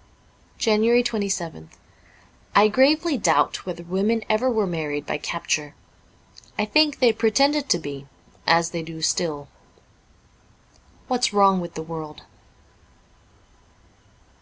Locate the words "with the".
11.60-11.82